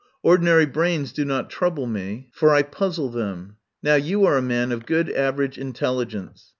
[0.23, 3.57] Ordinary brains do not trouble me, for I puzzle them.
[3.83, 6.49] Now you are a man of good average intelligence.